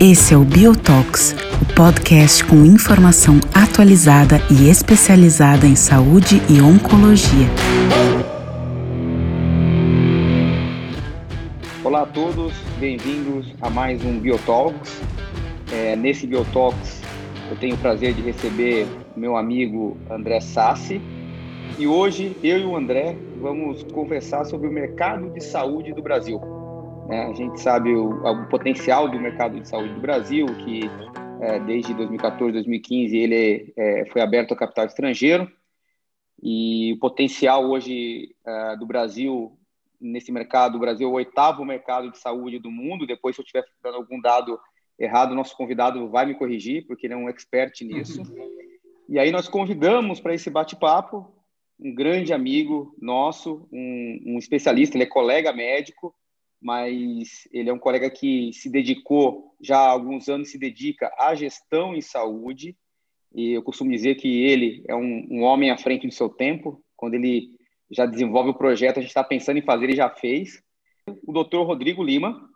[0.00, 7.46] Esse é o Biotox, o podcast com informação atualizada e especializada em saúde e oncologia.
[11.84, 15.00] Olá a todos, bem-vindos a mais um Biotalks.
[15.72, 17.02] É, nesse Biotalks
[17.48, 21.00] eu tenho o prazer de receber meu amigo André Sassi.
[21.78, 26.40] E hoje eu e o André vamos conversar sobre o mercado de saúde do Brasil.
[27.10, 30.82] É, a gente sabe o, o, potencial do mercado de saúde do Brasil, que
[31.40, 35.50] é, desde 2014, 2015 ele é, foi aberto ao capital estrangeiro.
[36.42, 39.56] E o potencial hoje é, do Brasil
[40.00, 43.06] nesse mercado, o Brasil é o oitavo mercado de saúde do mundo.
[43.06, 44.58] Depois, se eu estiver dando algum dado
[44.98, 48.22] errado, nosso convidado vai me corrigir, porque ele é um expert nisso.
[49.08, 51.35] E aí nós convidamos para esse bate-papo
[51.78, 56.14] um grande amigo nosso, um, um, especialista, ele é colega médico,
[56.60, 61.34] mas ele é um colega que se dedicou, já há alguns anos se dedica à
[61.34, 62.76] gestão em saúde,
[63.34, 66.82] e eu costumo dizer que ele é um, um homem à frente do seu tempo,
[66.96, 67.50] quando ele
[67.90, 70.62] já desenvolve o projeto, a gente está pensando em fazer, ele já fez.
[71.26, 72.48] O doutor Rodrigo Lima.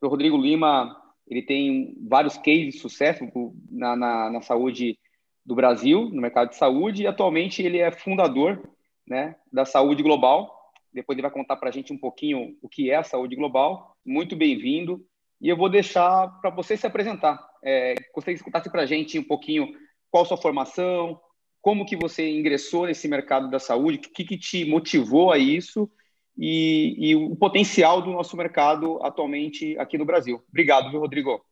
[0.00, 0.96] O Rodrigo Lima
[1.28, 3.24] ele tem vários cases de sucesso
[3.70, 4.98] na, na, na, saúde
[5.44, 8.62] do Brasil, no mercado de saúde, e atualmente ele é fundador
[9.06, 10.72] né, da Saúde Global.
[10.92, 13.96] Depois ele vai contar para a gente um pouquinho o que é a saúde global.
[14.04, 15.04] Muito bem-vindo.
[15.40, 17.40] E eu vou deixar para você se apresentar.
[17.64, 19.74] É, gostaria que contasse para a gente um pouquinho
[20.10, 21.18] qual sua formação,
[21.60, 25.90] como que você ingressou nesse mercado da saúde, o que, que te motivou a isso
[26.36, 30.42] e, e, o potencial do nosso mercado atualmente aqui no Brasil.
[30.48, 31.44] Obrigado, viu, Rodrigo?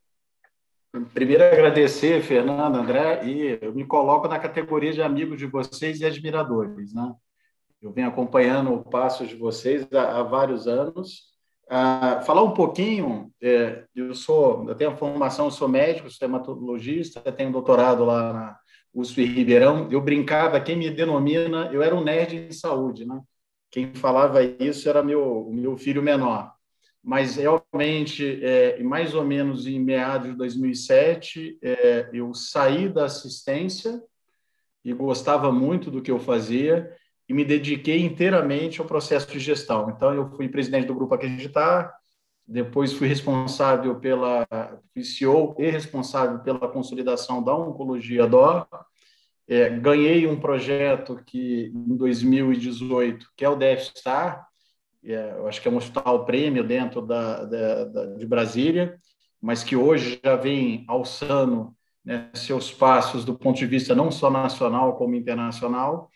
[1.15, 6.05] Primeiro, agradecer, Fernando, André, e eu me coloco na categoria de amigos de vocês e
[6.05, 6.93] admiradores.
[6.93, 7.15] Né?
[7.81, 11.31] Eu venho acompanhando o passo de vocês há, há vários anos.
[11.69, 16.29] Ah, falar um pouquinho, é, eu sou, eu tenho a formação, sou médico, sou
[17.37, 18.59] tenho doutorado lá na
[18.93, 23.21] USP Ribeirão, eu brincava, quem me denomina, eu era um nerd em saúde, né?
[23.71, 26.53] Quem falava isso era meu, meu filho menor.
[27.03, 34.03] Mas realmente, é, mais ou menos em meados de 2007, é, eu saí da assistência
[34.85, 36.95] e gostava muito do que eu fazia
[37.29, 39.89] e me dediquei inteiramente ao processo de gestão.
[39.91, 41.95] Então, eu fui presidente do Grupo Acreditar,
[42.47, 44.45] depois fui responsável pela
[44.93, 48.67] fui CEO e responsável pela consolidação da oncologia DO.
[49.47, 54.50] É, ganhei um projeto que em 2018 que é o DF-STAR, é,
[55.03, 58.99] eu acho que é um hospital prêmio dentro da, da, da, de Brasília,
[59.41, 61.75] mas que hoje já vem alçando
[62.05, 66.11] né, seus passos do ponto de vista não só nacional como internacional.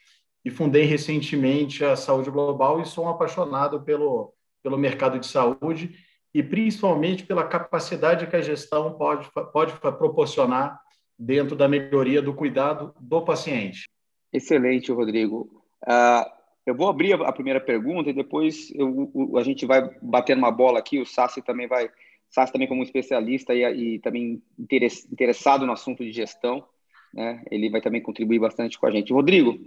[0.45, 5.95] E fundei recentemente a Saúde Global e sou um apaixonado pelo, pelo mercado de saúde
[6.35, 10.79] e principalmente pela capacidade que a gestão pode, pode proporcionar
[11.19, 13.89] dentro da melhoria do cuidado do paciente.
[14.33, 15.63] Excelente, Rodrigo.
[15.87, 16.34] Uh,
[16.67, 20.79] eu vou abrir a primeira pergunta e depois eu, a gente vai bater uma bola
[20.79, 20.99] aqui.
[20.99, 21.91] O Sassi também vai,
[22.31, 23.63] Sassi também como especialista e,
[23.97, 26.67] e também interessado no assunto de gestão,
[27.13, 27.45] né?
[27.51, 29.13] Ele vai também contribuir bastante com a gente.
[29.13, 29.59] Rodrigo,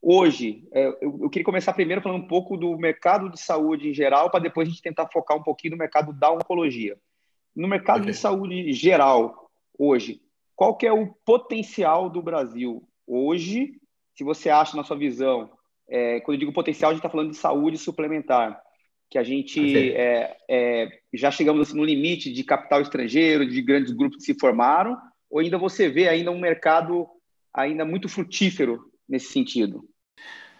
[0.00, 3.94] hoje, é, eu, eu, queria começar primeiro falando um pouco do mercado de saúde em
[3.94, 6.96] geral, para depois a gente tentar focar um pouquinho no mercado da oncologia.
[7.54, 8.12] No mercado okay.
[8.12, 10.20] de saúde geral, hoje,
[10.54, 13.80] qual que é o potencial do Brasil hoje,
[14.14, 15.50] se você acha na sua visão,
[15.88, 18.60] é, quando eu digo potencial, a gente está falando de saúde suplementar,
[19.08, 23.92] que a gente é, é, já chegamos assim, no limite de capital estrangeiro, de grandes
[23.92, 24.96] grupos que se formaram,
[25.30, 27.06] ou ainda você vê ainda um mercado
[27.54, 29.88] ainda muito frutífero nesse sentido?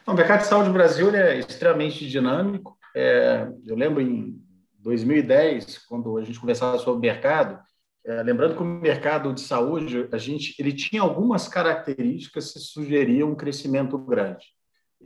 [0.07, 2.79] O mercado de saúde no Brasil é extremamente dinâmico.
[2.95, 4.41] É, eu lembro em
[4.79, 7.59] 2010, quando a gente conversava sobre o mercado,
[8.05, 13.33] é, lembrando que o mercado de saúde, a gente, ele tinha algumas características que sugeriam
[13.33, 14.47] um crescimento grande.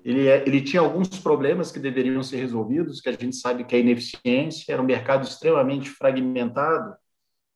[0.05, 3.75] Ele, é, ele tinha alguns problemas que deveriam ser resolvidos, que a gente sabe que
[3.75, 6.95] é ineficiência, era um mercado extremamente fragmentado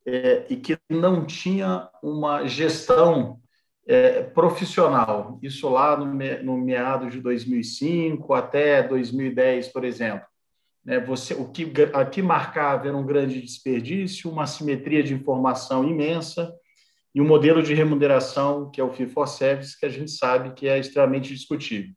[0.06, 3.40] é, e que não tinha uma gestão
[3.86, 6.06] é, profissional, isso lá no,
[6.42, 10.26] no meado de 2005 até 2010, por exemplo.
[10.84, 16.52] Né, você, o que aqui marcava era um grande desperdício, uma simetria de informação imensa
[17.14, 20.52] e um modelo de remuneração que é o fee for service que a gente sabe
[20.52, 21.94] que é extremamente discutível.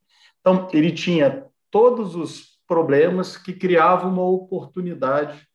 [0.47, 5.45] Então ele tinha todos os problemas que criavam uma oportunidade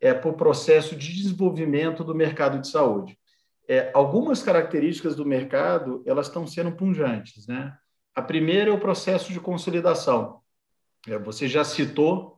[0.00, 3.20] é, para o processo de desenvolvimento do mercado de saúde
[3.70, 7.72] é, algumas características do mercado elas estão sendo punjantes, né?
[8.12, 10.40] A primeira é o processo de consolidação.
[11.06, 12.36] É, você já citou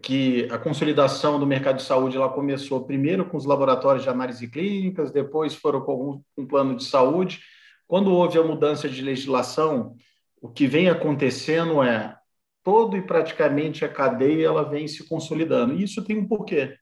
[0.00, 4.46] que a consolidação do mercado de saúde ela começou primeiro com os laboratórios de análise
[4.48, 7.40] clínicas, depois foram com um plano de saúde.
[7.88, 9.96] Quando houve a mudança de legislação,
[10.42, 12.16] o que vem acontecendo é
[12.64, 15.74] todo e praticamente a cadeia ela vem se consolidando.
[15.74, 16.76] E isso tem um porquê.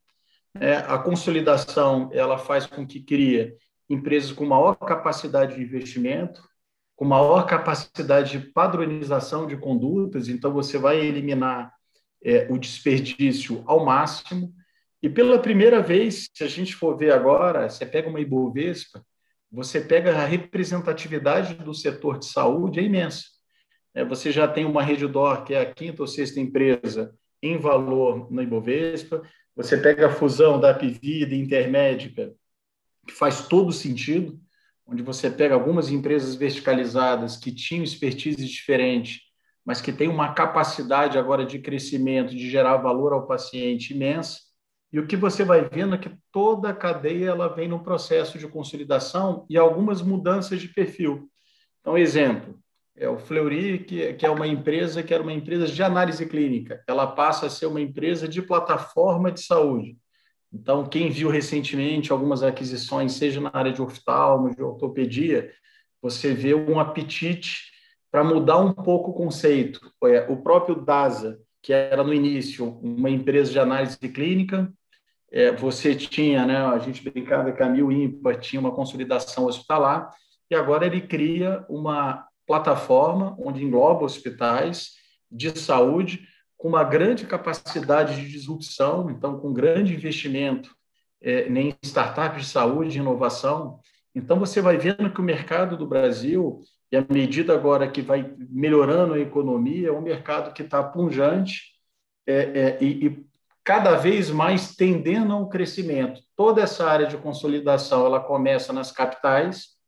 [0.55, 3.55] É, a consolidação ela faz com que cria
[3.89, 6.43] empresas com maior capacidade de investimento,
[6.97, 10.29] com maior capacidade de padronização de condutas.
[10.29, 11.71] Então você vai eliminar
[12.25, 14.55] é, o desperdício ao máximo.
[15.03, 19.05] E pela primeira vez, se a gente for ver agora, você pega uma Ibovespa,
[19.53, 23.40] você pega a representatividade do setor de saúde é imensa.
[23.95, 28.31] É, você já tem uma Redditor, que é a quinta ou sexta empresa em valor
[28.31, 29.23] na Ibovespa,
[29.57, 32.33] você pega a fusão da Apivida e Intermédica,
[33.07, 34.39] que faz todo sentido,
[34.87, 39.31] onde você pega algumas empresas verticalizadas que tinham expertise diferente
[39.65, 44.41] mas que tem uma capacidade agora de crescimento, de gerar valor ao paciente imensa.
[44.93, 48.39] E o que você vai vendo é que toda a cadeia ela vem num processo
[48.39, 51.31] de consolidação e algumas mudanças de perfil.
[51.81, 52.59] Então, exemplo,
[53.01, 56.85] é o Fleury, que, que é uma empresa que era uma empresa de análise clínica,
[56.87, 59.97] ela passa a ser uma empresa de plataforma de saúde.
[60.53, 65.51] Então, quem viu recentemente algumas aquisições, seja na área de oftalmo, de ortopedia,
[66.03, 67.71] você vê um apetite
[68.11, 69.81] para mudar um pouco o conceito.
[70.05, 74.71] É, o próprio DASA, que era no início uma empresa de análise clínica,
[75.33, 80.11] é, você tinha, né, a gente brincava que a Mil Ímpar tinha uma consolidação hospitalar,
[80.51, 84.97] e agora ele cria uma plataforma onde engloba hospitais
[85.31, 86.27] de saúde
[86.57, 90.75] com uma grande capacidade de disrupção, então com grande investimento
[91.23, 93.79] é, em startups de saúde inovação.
[94.13, 96.61] Então você vai vendo que o mercado do Brasil
[96.91, 101.75] e à medida agora que vai melhorando a economia, é um mercado que está punjante
[102.27, 103.27] é, é, e, e,
[103.63, 106.21] cada vez mais tendendo ao crescimento.
[106.35, 109.79] Toda essa área de consolidação ela começa nas capitais.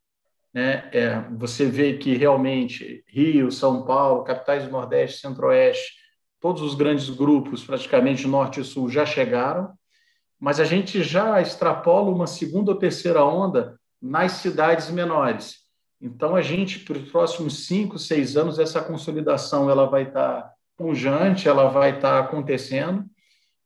[0.52, 0.88] Né?
[0.92, 5.94] É, você vê que realmente Rio, São Paulo, capitais do Nordeste, Centro-Oeste,
[6.40, 9.72] todos os grandes grupos, praticamente Norte e Sul, já chegaram,
[10.38, 15.62] mas a gente já extrapola uma segunda ou terceira onda nas cidades menores.
[16.00, 21.48] Então, a gente, para os próximos cinco, seis anos, essa consolidação ela vai estar pungente,
[21.48, 23.04] ela vai estar acontecendo,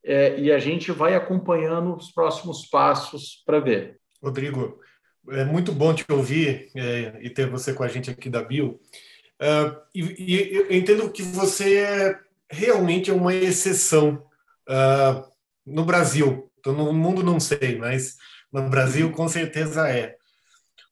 [0.05, 3.99] é, e a gente vai acompanhando os próximos passos para ver.
[4.23, 4.79] Rodrigo,
[5.31, 8.81] é muito bom te ouvir é, e ter você com a gente aqui da Bio.
[9.41, 12.19] Uh, e, e, eu entendo que você é,
[12.51, 14.27] realmente é uma exceção
[14.69, 15.33] uh,
[15.65, 16.51] no Brasil.
[16.59, 18.17] Então, no mundo não sei, mas
[18.53, 20.17] no Brasil com certeza é.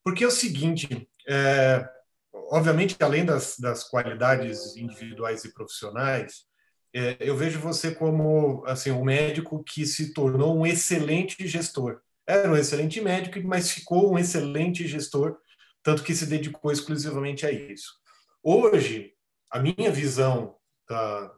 [0.03, 1.87] Porque é o seguinte, é,
[2.31, 6.45] obviamente, além das, das qualidades individuais e profissionais,
[6.93, 11.99] é, eu vejo você como assim um médico que se tornou um excelente gestor.
[12.27, 15.37] Era um excelente médico, mas ficou um excelente gestor,
[15.83, 17.93] tanto que se dedicou exclusivamente a isso.
[18.41, 19.13] Hoje,
[19.51, 20.55] a minha visão
[20.89, 21.31] da,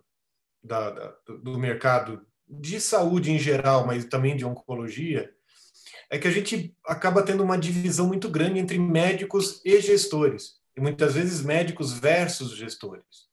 [0.64, 5.34] da, da, do mercado de saúde em geral, mas também de oncologia,
[6.10, 10.80] é que a gente acaba tendo uma divisão muito grande entre médicos e gestores, e
[10.80, 13.28] muitas vezes médicos versus gestores.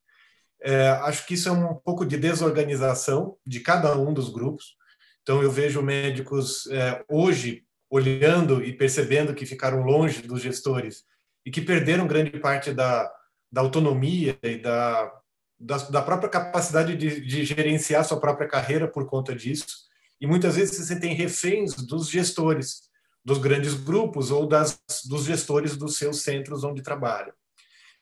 [0.61, 4.77] É, acho que isso é um pouco de desorganização de cada um dos grupos.
[5.25, 11.03] Então, eu vejo médicos é, hoje olhando e percebendo que ficaram longe dos gestores
[11.47, 13.11] e que perderam grande parte da,
[13.51, 15.11] da autonomia e da,
[15.59, 19.85] da, da própria capacidade de, de gerenciar sua própria carreira por conta disso
[20.21, 22.83] e muitas vezes se sentem reféns dos gestores,
[23.25, 24.79] dos grandes grupos ou das,
[25.09, 27.33] dos gestores dos seus centros onde trabalham.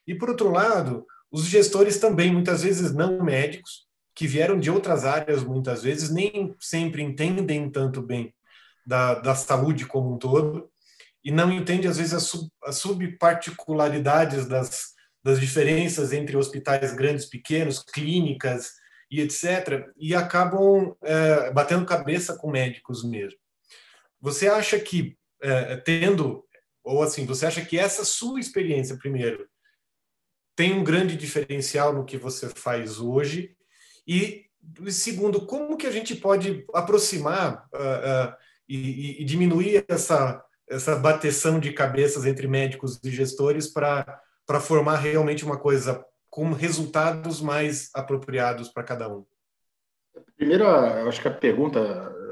[0.07, 5.04] E, por outro lado, os gestores também, muitas vezes não médicos, que vieram de outras
[5.04, 8.35] áreas, muitas vezes, nem sempre entendem tanto bem
[8.85, 10.71] da, da saúde como um todo,
[11.25, 14.92] e não entendem, às vezes, as, sub, as subparticularidades das,
[15.23, 18.73] das diferenças entre hospitais grandes, pequenos, clínicas,
[19.11, 23.38] e etc., e acabam é, batendo cabeça com médicos mesmo.
[24.19, 26.45] Você acha que, é, tendo,
[26.83, 29.47] ou assim, você acha que essa sua experiência, primeiro,
[30.57, 33.54] tem um grande diferencial no que você faz hoje?
[34.06, 34.47] E,
[34.88, 38.35] segundo, como que a gente pode aproximar uh, uh,
[38.68, 45.44] e, e, diminuir essa, essa bateção de cabeças entre médicos e gestores para formar realmente
[45.44, 49.25] uma coisa com resultados mais apropriados para cada um?
[50.37, 51.80] Primeiro, eu acho que a pergunta,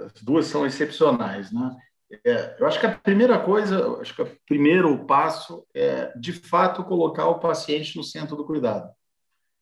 [0.07, 1.77] as duas são excepcionais, né?
[2.25, 6.83] É, eu acho que a primeira coisa, acho que o primeiro passo é, de fato,
[6.83, 8.91] colocar o paciente no centro do cuidado.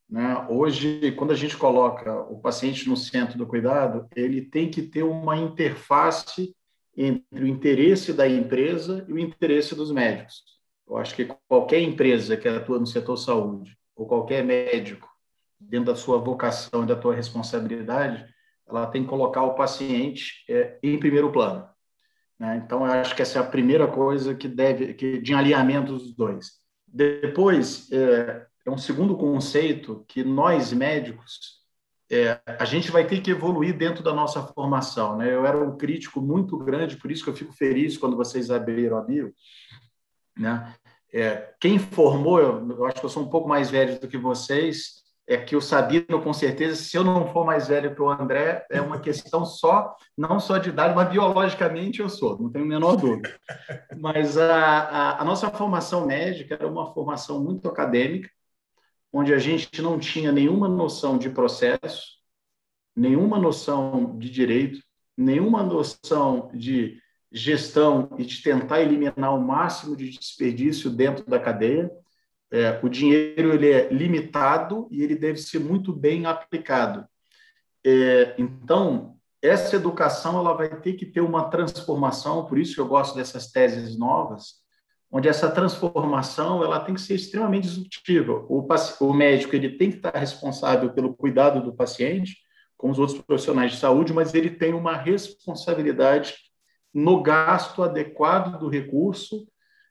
[0.09, 0.45] Né?
[0.49, 5.03] Hoje, quando a gente coloca o paciente no centro do cuidado, ele tem que ter
[5.03, 6.55] uma interface
[6.97, 10.43] entre o interesse da empresa e o interesse dos médicos.
[10.87, 15.07] Eu acho que qualquer empresa que atua no setor saúde, ou qualquer médico,
[15.59, 18.25] dentro da sua vocação e da sua responsabilidade,
[18.67, 21.67] ela tem que colocar o paciente é, em primeiro plano.
[22.39, 22.61] Né?
[22.65, 26.15] Então, eu acho que essa é a primeira coisa que deve, que, de alinhamento dos
[26.15, 26.53] dois.
[26.87, 31.59] Depois, é, é um segundo conceito que nós médicos
[32.11, 35.15] é, a gente vai ter que evoluir dentro da nossa formação.
[35.15, 35.31] Né?
[35.31, 38.97] Eu era um crítico muito grande, por isso que eu fico feliz quando vocês abriram
[38.97, 39.33] a bio.
[40.37, 40.73] Né?
[41.13, 44.17] É, quem formou, eu, eu, acho que eu sou um pouco mais velho do que
[44.17, 48.09] vocês, é que o Sabino, com certeza, se eu não for mais velho que o
[48.09, 52.65] André, é uma questão só, não só de idade, mas biologicamente eu sou, não tenho
[52.65, 53.31] a menor dúvida.
[53.99, 58.27] Mas a, a, a nossa formação médica era uma formação muito acadêmica,
[59.11, 62.19] onde a gente não tinha nenhuma noção de processo,
[62.95, 64.79] nenhuma noção de direito,
[65.17, 67.01] nenhuma noção de
[67.31, 71.91] gestão e de tentar eliminar o máximo de desperdício dentro da cadeia.
[72.51, 77.05] É, o dinheiro ele é limitado e ele deve ser muito bem aplicado.
[77.85, 82.87] É, então, essa educação ela vai ter que ter uma transformação, por isso que eu
[82.87, 84.55] gosto dessas teses novas,
[85.11, 88.45] onde essa transformação ela tem que ser extremamente disruptiva.
[88.47, 88.65] O,
[89.01, 92.37] o médico ele tem que estar responsável pelo cuidado do paciente,
[92.77, 96.35] como os outros profissionais de saúde, mas ele tem uma responsabilidade
[96.93, 99.47] no gasto adequado do recurso,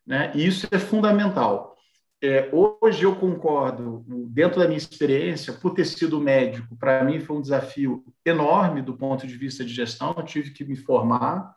[0.07, 0.33] né?
[0.35, 1.77] E isso é fundamental.
[2.21, 7.37] É, hoje eu concordo, dentro da minha experiência, por ter sido médico, para mim foi
[7.37, 10.15] um desafio enorme do ponto de vista de gestão.
[10.17, 11.55] Eu tive que me formar,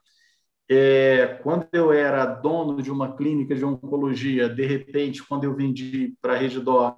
[0.74, 6.16] é, quando eu era dono de uma clínica de oncologia, de repente, quando eu vendi
[6.22, 6.96] para a Rede Dó,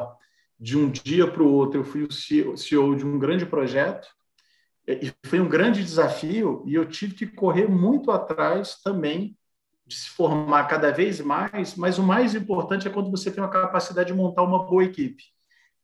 [0.59, 2.11] de um dia para o outro, eu fui o
[2.55, 4.07] CEO de um grande projeto,
[4.87, 9.35] e foi um grande desafio, e eu tive que correr muito atrás também
[9.87, 13.47] de se formar cada vez mais, mas o mais importante é quando você tem a
[13.47, 15.23] capacidade de montar uma boa equipe.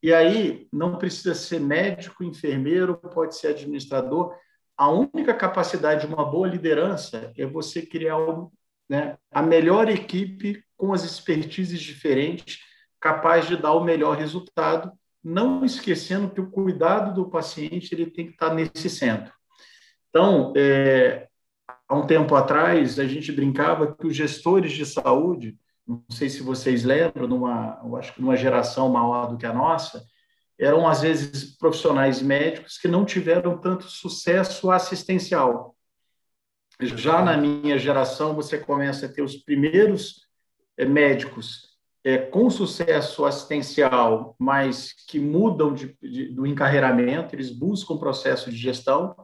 [0.04, 4.36] E aí não precisa ser médico, enfermeiro, pode ser administrador,
[4.80, 8.16] a única capacidade de uma boa liderança é você criar
[8.90, 12.60] né, a melhor equipe com as expertises diferentes,
[12.98, 14.90] capaz de dar o melhor resultado,
[15.22, 19.34] não esquecendo que o cuidado do paciente ele tem que estar nesse centro.
[20.10, 21.28] Então, é,
[21.86, 26.42] há um tempo atrás, a gente brincava que os gestores de saúde, não sei se
[26.42, 30.06] vocês lembram, numa, acho que numa geração maior do que a nossa,
[30.60, 35.76] eram às vezes profissionais médicos que não tiveram tanto sucesso assistencial.
[36.82, 40.28] Já na minha geração, você começa a ter os primeiros
[40.78, 41.70] eh, médicos
[42.04, 48.58] é, com sucesso assistencial, mas que mudam de, de, do encarreiramento, eles buscam processo de
[48.58, 49.16] gestão.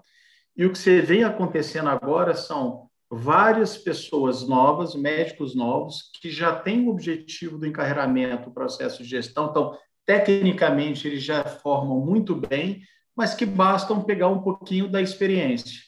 [0.56, 6.54] E o que você vem acontecendo agora são várias pessoas novas, médicos novos, que já
[6.56, 9.50] têm o objetivo do encarreiramento, processo de gestão.
[9.50, 12.83] Então, tecnicamente eles já formam muito bem,
[13.15, 15.81] mas que bastam pegar um pouquinho da experiência.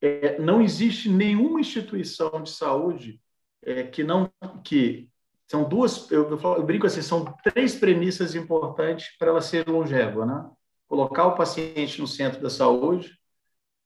[0.00, 3.20] É, não existe nenhuma instituição de saúde
[3.64, 4.30] é, que não
[4.62, 5.08] que
[5.50, 10.48] são duas eu, eu, brinco assim são três premissas importantes para ela ser longeva, né?
[10.86, 13.18] Colocar o paciente no centro da saúde.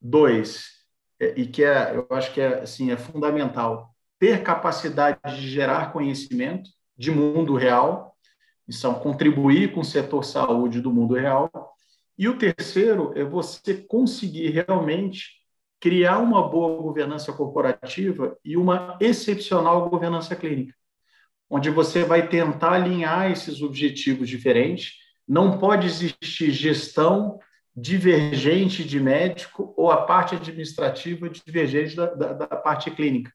[0.01, 0.65] Dois,
[1.21, 5.93] é, e que é, eu acho que é assim é fundamental ter capacidade de gerar
[5.93, 8.12] conhecimento de mundo real
[8.71, 11.51] são contribuir com o setor saúde do mundo real.
[12.17, 15.43] E o terceiro é você conseguir realmente
[15.81, 20.75] criar uma boa governança corporativa e uma excepcional governança clínica,
[21.51, 24.93] onde você vai tentar alinhar esses objetivos diferentes.
[25.27, 27.41] Não pode existir gestão
[27.75, 33.33] divergente de médico ou a parte administrativa divergente da, da, da parte clínica.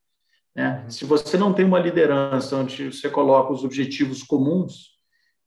[0.55, 0.85] Né?
[0.89, 4.96] Se você não tem uma liderança onde você coloca os objetivos comuns,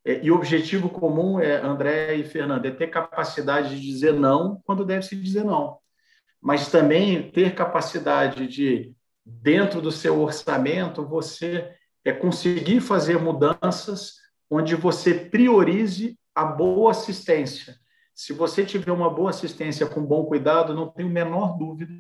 [0.05, 4.61] é, e o objetivo comum é, André e Fernando, é ter capacidade de dizer não
[4.65, 5.79] quando deve se dizer não.
[6.41, 11.71] Mas também ter capacidade de, dentro do seu orçamento, você
[12.05, 14.15] é conseguir fazer mudanças
[14.49, 17.77] onde você priorize a boa assistência.
[18.15, 21.93] Se você tiver uma boa assistência com bom cuidado, não tenho a menor dúvida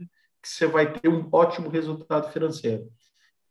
[0.42, 2.90] que você vai ter um ótimo resultado financeiro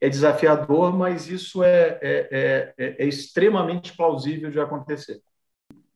[0.01, 5.21] é desafiador, mas isso é, é, é, é, extremamente plausível de acontecer.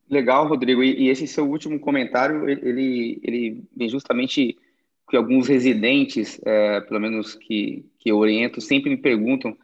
[0.09, 0.83] Legal, Rodrigo.
[0.83, 4.57] E, e, esse seu último comentário, ele, ele vem justamente
[5.09, 9.55] que alguns residentes, é, pelo menos que, que eu oriento, sempre me perguntam,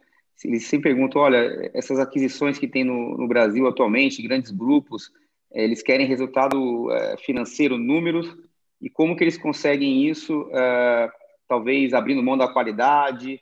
[0.44, 5.12] eles sempre perguntam, olha, essas aquisições que tem no, no Brasil atualmente, grandes grupos,
[5.52, 8.34] eles querem resultado é, financeiro, números,
[8.80, 11.10] e como que eles conseguem isso, é,
[11.46, 13.40] talvez abrindo mão da qualidade,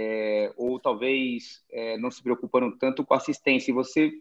[0.00, 3.72] é, ou talvez é, não se preocupando tanto com assistência.
[3.72, 4.12] E você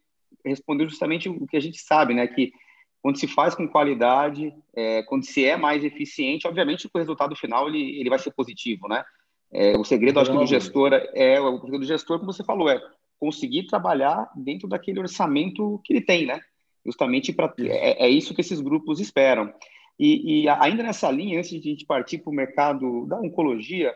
[0.43, 2.25] respondeu justamente o que a gente sabe, né?
[2.25, 2.51] Que
[2.99, 7.67] quando se faz com qualidade, é, quando se é mais eficiente, obviamente o resultado final
[7.67, 9.03] ele, ele vai ser positivo, né?
[9.51, 12.69] É, o segredo, acho que, do gestor é o segredo do gestor, como você falou,
[12.69, 12.81] é
[13.19, 16.39] conseguir trabalhar dentro daquele orçamento que ele tem, né?
[16.85, 19.53] Justamente para é, é, isso que esses grupos esperam.
[19.99, 23.93] E, e ainda nessa linha, antes de a gente partir para o mercado da oncologia,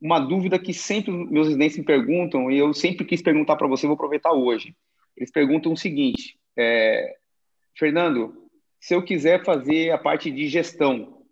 [0.00, 3.86] uma dúvida que sempre meus residentes me perguntam e eu sempre quis perguntar para você,
[3.86, 4.74] vou aproveitar hoje.
[5.16, 7.16] Eles perguntam o seguinte: é,
[7.74, 8.48] Fernando,
[8.80, 11.22] se eu quiser fazer a parte de gestão,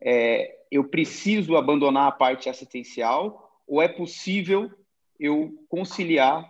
[0.00, 4.70] é, eu preciso abandonar a parte assistencial ou é possível
[5.18, 6.48] eu conciliar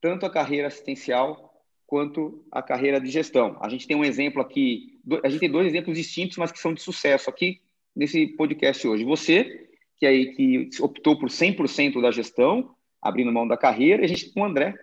[0.00, 1.52] tanto a carreira assistencial
[1.86, 3.58] quanto a carreira de gestão?
[3.60, 6.72] A gente tem um exemplo aqui, a gente tem dois exemplos distintos, mas que são
[6.72, 7.60] de sucesso aqui
[7.94, 9.04] nesse podcast hoje.
[9.04, 9.68] Você,
[10.02, 14.34] que aí que optou por 100% da gestão, abrindo mão da carreira, e a gente
[14.34, 14.74] tem o André,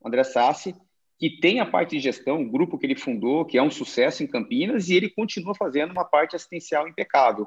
[0.00, 0.74] o André Sassi,
[1.18, 4.22] que tem a parte de gestão, o grupo que ele fundou, que é um sucesso
[4.22, 7.46] em Campinas, e ele continua fazendo uma parte assistencial impecável.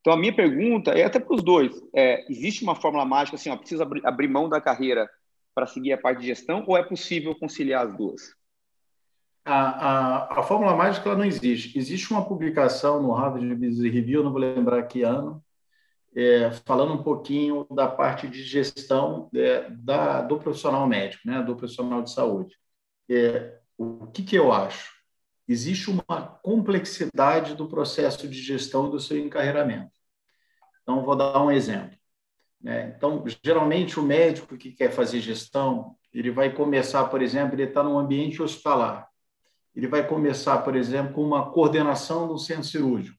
[0.00, 3.50] Então, a minha pergunta é até para os dois: é, existe uma fórmula mágica assim,
[3.50, 5.06] ó, precisa abrir, mão da carreira
[5.54, 8.34] para seguir a parte de gestão, ou é possível conciliar as duas?
[9.44, 11.78] A, a, a fórmula mágica não existe.
[11.78, 15.44] Existe uma publicação no Harvard Business Review, não vou lembrar que ano,
[16.14, 21.56] é, falando um pouquinho da parte de gestão é, da, do profissional médico, né, do
[21.56, 22.56] profissional de saúde.
[23.08, 24.92] É, o que, que eu acho?
[25.48, 29.90] Existe uma complexidade do processo de gestão do seu encarreiramento.
[30.82, 31.96] Então, vou dar um exemplo.
[32.60, 32.94] Né?
[32.96, 37.82] Então, geralmente, o médico que quer fazer gestão, ele vai começar, por exemplo, ele está
[37.82, 39.08] num ambiente hospitalar.
[39.74, 43.18] Ele vai começar, por exemplo, com uma coordenação do centro cirúrgico.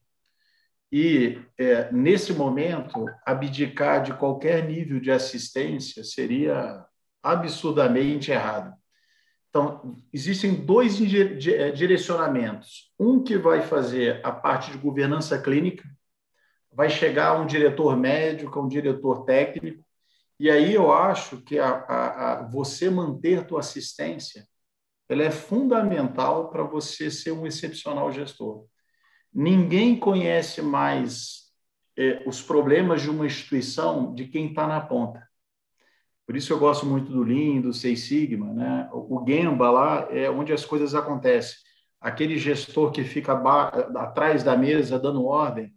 [0.96, 6.86] E, é, nesse momento, abdicar de qualquer nível de assistência seria
[7.20, 8.72] absurdamente errado.
[9.50, 12.92] Então, existem dois é, direcionamentos.
[12.96, 15.82] Um que vai fazer a parte de governança clínica,
[16.72, 19.84] vai chegar um diretor médico, um diretor técnico,
[20.38, 24.46] e aí eu acho que a, a, a você manter tua assistência,
[25.08, 28.64] ela é fundamental para você ser um excepcional gestor.
[29.34, 31.44] Ninguém conhece mais
[31.96, 35.26] é, os problemas de uma instituição de quem está na ponta.
[36.26, 38.88] Por isso eu gosto muito do Lean, do Seis Sigma, né?
[38.92, 41.56] O Gemba lá é onde as coisas acontecem.
[42.00, 43.32] Aquele gestor que fica
[43.96, 45.74] atrás da mesa dando ordem,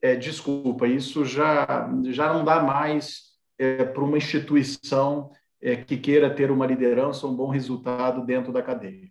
[0.00, 6.34] é, desculpa, isso já já não dá mais é, para uma instituição é, que queira
[6.34, 9.10] ter uma liderança, um bom resultado dentro da cadeia.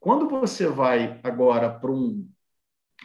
[0.00, 2.28] Quando você vai agora para um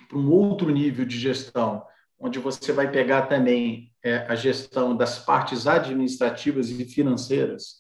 [0.10, 1.84] para um outro nível de gestão,
[2.20, 7.76] onde você vai pegar também é, a gestão das partes administrativas e financeiras,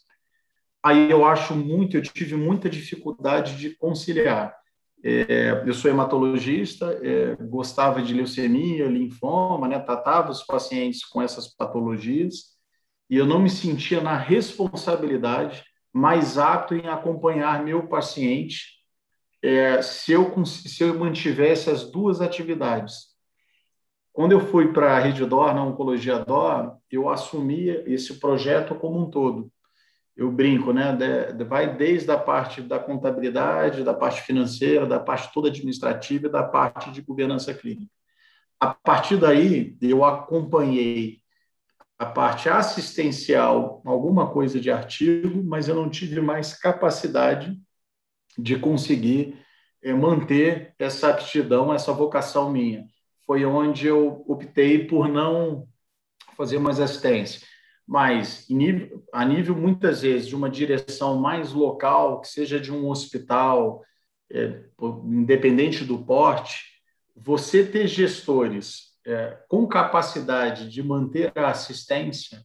[0.81, 4.55] aí eu acho muito, eu tive muita dificuldade de conciliar.
[5.03, 11.47] É, eu sou hematologista, é, gostava de leucemia, linfoma, né, tratava os pacientes com essas
[11.47, 12.57] patologias,
[13.09, 18.78] e eu não me sentia na responsabilidade mais apto em acompanhar meu paciente
[19.41, 23.09] é, se, eu, se eu mantivesse as duas atividades.
[24.11, 28.99] Quando eu fui para a Rede Dor, na Oncologia Dor, eu assumia esse projeto como
[28.99, 29.51] um todo.
[30.15, 30.97] Eu brinco, né?
[31.47, 36.43] Vai desde a parte da contabilidade, da parte financeira, da parte toda administrativa e da
[36.43, 37.89] parte de governança clínica.
[38.59, 41.19] A partir daí, eu acompanhei
[41.97, 47.57] a parte assistencial, alguma coisa de artigo, mas eu não tive mais capacidade
[48.41, 49.37] de conseguir
[49.81, 52.87] eh, manter essa aptidão, essa vocação minha
[53.29, 55.67] foi onde eu optei por não
[56.35, 57.47] fazer mais assistência.
[57.87, 58.47] Mas,
[59.13, 63.83] a nível, muitas vezes, de uma direção mais local, que seja de um hospital,
[64.31, 64.63] é,
[65.05, 66.63] independente do porte,
[67.15, 72.43] você ter gestores é, com capacidade de manter a assistência,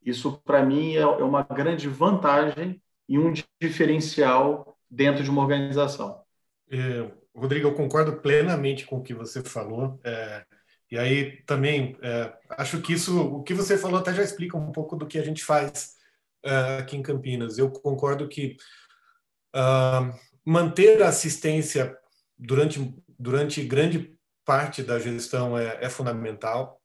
[0.00, 6.22] isso, para mim, é, é uma grande vantagem e um diferencial dentro de uma organização.
[6.70, 10.00] É, Rodrigo, eu concordo plenamente com o que você falou.
[10.04, 10.44] É,
[10.90, 14.72] e aí também é, acho que isso, o que você falou até já explica um
[14.72, 15.96] pouco do que a gente faz
[16.42, 17.58] é, aqui em Campinas.
[17.58, 18.56] Eu concordo que
[19.54, 20.12] uh,
[20.44, 21.96] manter a assistência
[22.38, 26.80] durante, durante grande parte da gestão é, é fundamental.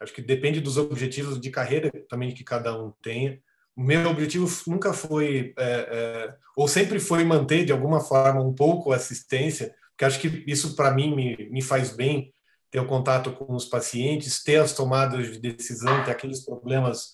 [0.00, 3.40] Acho que depende dos objetivos de carreira também que cada um tenha.
[3.78, 8.52] O meu objetivo nunca foi, é, é, ou sempre foi manter de alguma forma um
[8.52, 12.34] pouco a assistência, porque acho que isso para mim me, me faz bem
[12.72, 17.12] ter o contato com os pacientes, ter as tomadas de decisão, ter aqueles problemas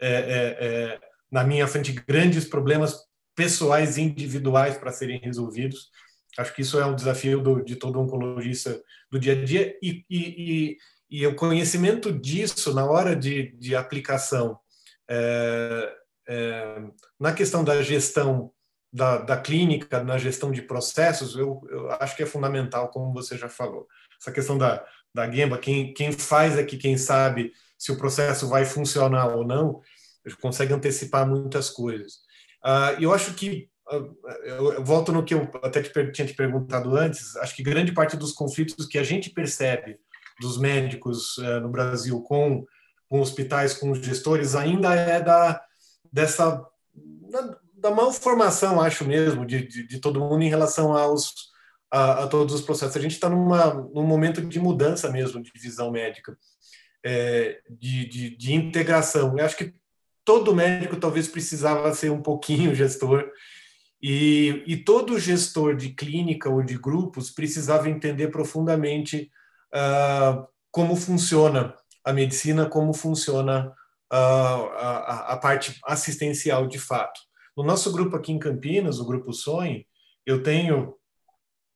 [0.00, 2.96] é, é, é, na minha frente, grandes problemas
[3.36, 5.90] pessoais individuais para serem resolvidos.
[6.38, 10.06] Acho que isso é um desafio do, de todo oncologista do dia a dia e,
[10.08, 10.76] e, e,
[11.10, 14.58] e o conhecimento disso na hora de, de aplicação
[17.18, 18.52] na questão da gestão
[18.92, 23.36] da, da, clínica, na gestão de processos, eu, eu, acho que é fundamental, como você
[23.36, 23.86] já falou.
[24.20, 28.64] Essa questão da, da Gemba, quem, quem faz aqui, quem sabe se o processo vai
[28.64, 29.80] funcionar ou não,
[30.40, 32.14] consegue antecipar muitas coisas.
[32.64, 36.96] Uh, eu acho que, uh, eu volto no que eu até te, tinha te perguntado
[36.96, 39.98] antes, acho que grande parte dos conflitos que a gente percebe
[40.40, 42.66] dos médicos uh, no Brasil com,
[43.08, 45.60] com hospitais, com gestores, ainda é da,
[46.12, 46.64] dessa
[47.30, 51.32] da, da malformação, acho mesmo, de, de, de, todo mundo em relação aos,
[51.90, 52.96] a, a todos os processos.
[52.96, 56.36] A gente está num momento de mudança mesmo de visão médica,
[57.04, 59.36] é, de, de, de, integração.
[59.38, 59.74] Eu acho que
[60.24, 63.30] todo médico talvez precisava ser um pouquinho gestor,
[64.00, 69.28] e, e todo gestor de clínica ou de grupos precisava entender profundamente
[69.74, 71.74] uh, como funciona
[72.08, 73.68] a medicina, como funciona
[74.10, 77.20] uh, a, a parte assistencial de fato.
[77.54, 79.84] No nosso grupo aqui em Campinas, o Grupo Sonho,
[80.24, 80.94] eu tenho,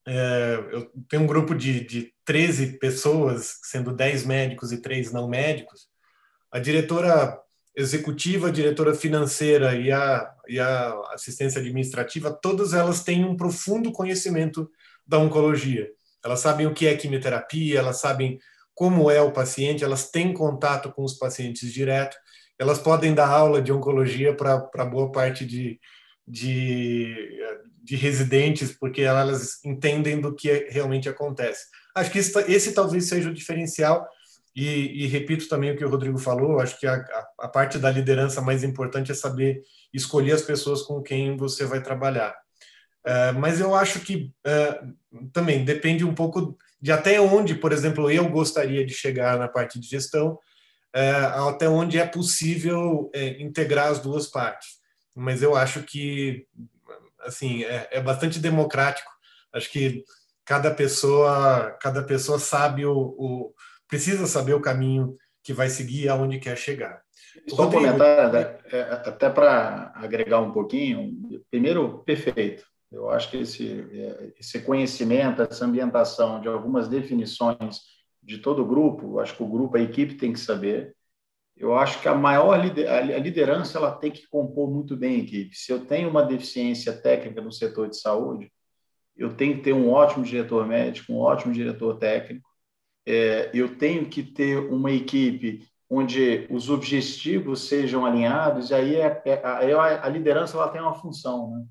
[0.09, 5.29] é, eu tenho um grupo de, de 13 pessoas, sendo 10 médicos e 3 não
[5.29, 5.87] médicos.
[6.51, 7.39] A diretora
[7.77, 13.93] executiva, a diretora financeira e a, e a assistência administrativa, todas elas têm um profundo
[13.93, 14.71] conhecimento
[15.07, 15.91] da oncologia.
[16.25, 18.39] Elas sabem o que é quimioterapia, elas sabem
[18.75, 22.17] como é o paciente, elas têm contato com os pacientes direto
[22.63, 25.81] elas podem dar aula de oncologia para boa parte de,
[26.27, 27.41] de,
[27.83, 31.67] de, residentes, porque elas entendem do que realmente acontece.
[31.95, 34.09] Acho que esse, esse talvez seja o diferencial,
[34.55, 37.03] e, e, repito também o que o Rodrigo falou, acho que a,
[37.41, 39.63] a, parte da liderança mais importante é saber
[39.95, 42.37] escolher as pessoas com quem você vai trabalhar.
[43.05, 48.11] Uh, mas eu acho que uh, também depende um pouco de até onde, por exemplo,
[48.11, 50.37] eu gostaria de chegar na parte de gestão,
[50.93, 51.11] é,
[51.49, 54.81] até onde é possível é, integrar as duas partes.
[55.15, 56.45] Mas eu acho que
[57.21, 59.11] assim é, é, bastante democrático.
[59.53, 60.03] Acho que
[60.45, 63.55] cada pessoa cada pessoa sabe o, o
[63.87, 67.01] precisa saber o caminho que vai seguir aonde quer chegar.
[67.49, 68.59] Só um comentário, né?
[68.73, 71.13] é, até para agregar um pouquinho.
[71.49, 72.65] Primeiro, perfeito.
[72.93, 77.81] Eu acho que esse, é, esse conhecimento, essa ambientação de algumas definições
[78.23, 80.95] de todo o grupo, acho que o grupo, a equipe tem que saber.
[81.57, 85.57] Eu acho que a maior a liderança ela tem que compor muito bem a equipe.
[85.57, 88.53] Se eu tenho uma deficiência técnica no setor de saúde,
[89.17, 92.49] eu tenho que ter um ótimo diretor médico, um ótimo diretor técnico.
[93.07, 98.71] É, eu tenho que ter uma equipe onde os objetivos sejam alinhados.
[98.71, 101.51] E aí, é, é, a, a liderança ela tem uma função.
[101.51, 101.65] Né?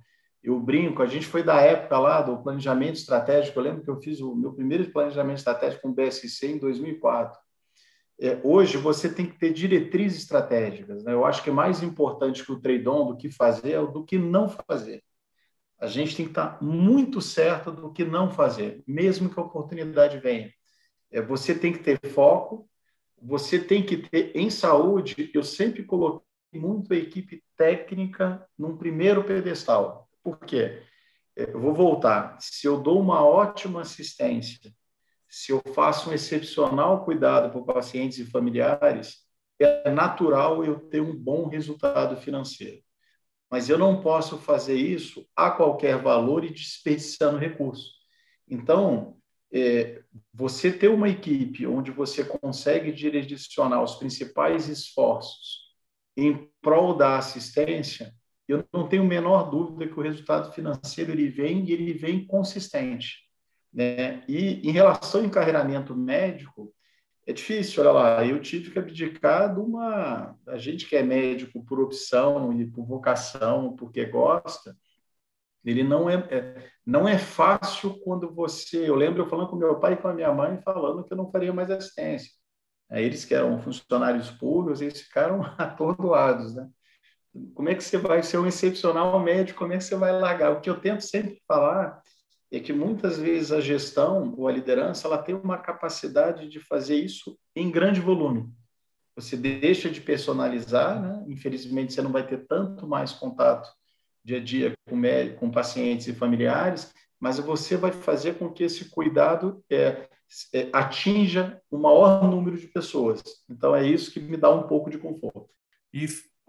[0.43, 4.01] Eu brinco, a gente foi da época lá do planejamento estratégico, eu lembro que eu
[4.01, 7.39] fiz o meu primeiro planejamento estratégico com o BSC em 2004.
[8.19, 11.03] É, hoje você tem que ter diretrizes estratégicas.
[11.03, 11.13] Né?
[11.13, 14.17] Eu acho que é mais importante que o trade-on do que fazer é do que
[14.17, 15.03] não fazer.
[15.79, 20.19] A gente tem que estar muito certo do que não fazer, mesmo que a oportunidade
[20.19, 20.51] venha.
[21.11, 22.67] É, você tem que ter foco,
[23.21, 29.23] você tem que ter, em saúde, eu sempre coloquei muito a equipe técnica num primeiro
[29.23, 30.83] pedestal por quê?
[31.35, 32.37] É, eu vou voltar.
[32.39, 34.73] Se eu dou uma ótima assistência,
[35.29, 39.19] se eu faço um excepcional cuidado para pacientes e familiares,
[39.59, 42.81] é natural eu ter um bom resultado financeiro.
[43.49, 47.91] Mas eu não posso fazer isso a qualquer valor e desperdiçando recurso.
[48.47, 49.17] Então,
[49.51, 50.01] é,
[50.33, 55.61] você ter uma equipe onde você consegue direcionar os principais esforços
[56.15, 58.13] em prol da assistência,
[58.51, 62.25] eu não tenho a menor dúvida que o resultado financeiro ele vem e ele vem
[62.25, 63.19] consistente.
[63.73, 64.23] Né?
[64.27, 66.73] E em relação ao encarreiramento médico,
[67.25, 70.35] é difícil, olha lá, eu tive que abdicar de uma.
[70.47, 74.75] A gente que é médico por opção e por vocação, porque gosta,
[75.63, 78.89] ele não é, é, não é fácil quando você.
[78.89, 81.17] Eu lembro eu falando com meu pai e com a minha mãe, falando que eu
[81.17, 82.31] não faria mais assistência.
[82.91, 86.67] Eles que eram funcionários públicos, eles ficaram atordoados, né?
[87.53, 89.59] Como é que você vai ser um excepcional médico?
[89.59, 90.51] Como é que você vai largar?
[90.51, 92.01] O que eu tento sempre falar
[92.51, 96.95] é que muitas vezes a gestão ou a liderança ela tem uma capacidade de fazer
[96.95, 98.49] isso em grande volume.
[99.15, 101.23] Você deixa de personalizar, né?
[101.27, 103.69] infelizmente você não vai ter tanto mais contato
[104.23, 108.63] dia a dia com, médicos, com pacientes e familiares, mas você vai fazer com que
[108.63, 110.07] esse cuidado é,
[110.53, 113.21] é, atinja o maior número de pessoas.
[113.49, 115.49] Então, é isso que me dá um pouco de conforto.
[115.93, 116.05] E,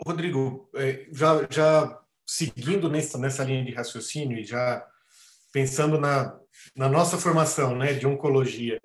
[0.06, 4.86] Rodrigo, é, já, já seguindo nessa, nessa linha de raciocínio e já
[5.52, 6.38] pensando na,
[6.74, 8.80] na nossa formação né, de oncologia,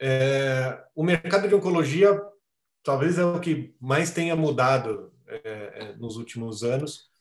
[0.00, 2.20] é, o mercado de oncologia
[2.82, 5.38] talvez é o que mais tenha mudado é,
[5.74, 7.12] é nos últimos anos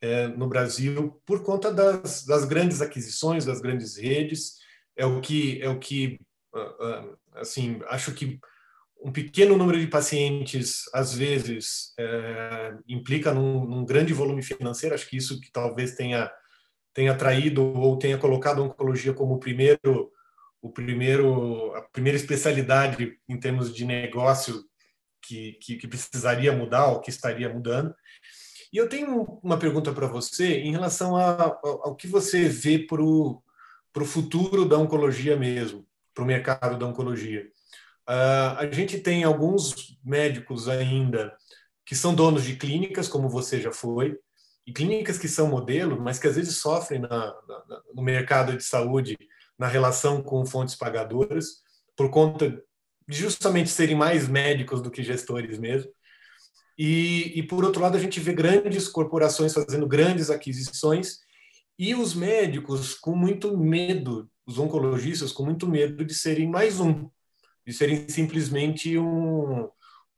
[0.00, 4.58] é, no Brasil por conta das, das, grandes aquisições, das grandes redes.
[4.96, 6.18] É o que é o que
[6.54, 8.40] ah, ah, assim acho que
[9.02, 14.94] um pequeno número de pacientes às vezes é, implica num, num, grande volume financeiro.
[14.94, 16.30] Acho que isso que talvez tenha
[16.92, 20.10] tenha atraído ou tenha colocado a oncologia como o primeiro
[20.60, 24.64] o primeiro a primeira especialidade em termos de negócio
[25.22, 27.94] que, que, que precisaria mudar ou que estaria mudando.
[28.72, 32.78] E eu tenho uma pergunta para você em relação a, ao, ao que você vê
[32.78, 33.42] para o
[34.04, 37.50] futuro da oncologia mesmo, para o mercado da oncologia.
[38.08, 41.36] Uh, a gente tem alguns médicos ainda
[41.84, 44.16] que são donos de clínicas, como você já foi,
[44.66, 48.62] e clínicas que são modelo, mas que às vezes sofrem na, na, no mercado de
[48.62, 49.16] saúde
[49.58, 51.62] na relação com fontes pagadoras,
[51.96, 52.62] por conta
[53.06, 55.90] de justamente serem mais médicos do que gestores mesmo.
[56.78, 61.18] E, e, por outro lado, a gente vê grandes corporações fazendo grandes aquisições
[61.78, 67.10] e os médicos com muito medo, os oncologistas com muito medo de serem mais um,
[67.66, 69.68] de serem simplesmente um,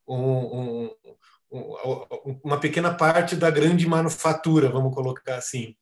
[0.09, 0.91] um,
[1.51, 5.77] um, uma pequena parte da grande manufatura, vamos colocar assim.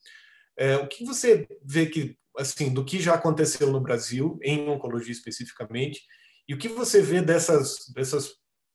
[0.56, 5.12] É, o que você vê que, assim, do que já aconteceu no Brasil, em oncologia
[5.12, 6.02] especificamente,
[6.48, 8.32] e o que você vê dessas, dessas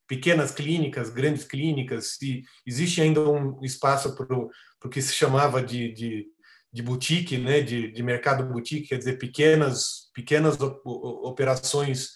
[0.08, 5.92] pequenas clínicas, grandes clínicas, se existe ainda um espaço para o que se chamava de,
[5.92, 6.28] de,
[6.72, 12.12] de boutique, né, de, de mercado boutique, quer dizer, pequenas, pequenas operações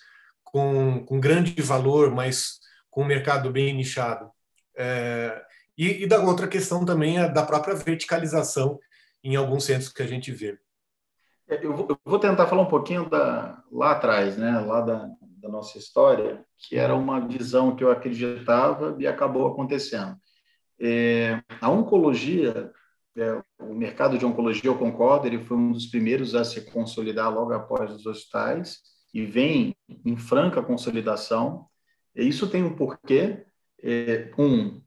[0.51, 2.59] com, com grande valor, mas
[2.89, 4.29] com um mercado bem nichado.
[4.75, 5.41] É,
[5.77, 8.79] e, e, da outra questão também é da própria verticalização
[9.23, 10.57] em alguns centros que a gente vê.
[11.47, 15.77] É, eu vou tentar falar um pouquinho da, lá atrás, né, lá da, da nossa
[15.77, 20.15] história, que era uma visão que eu acreditava e acabou acontecendo.
[20.79, 22.71] É, a oncologia,
[23.17, 27.33] é, o mercado de oncologia, eu concordo, ele foi um dos primeiros a se consolidar
[27.33, 28.79] logo após os hospitais
[29.13, 31.65] e vem em franca consolidação.
[32.15, 33.45] E isso tem um porquê.
[33.82, 34.82] É, um,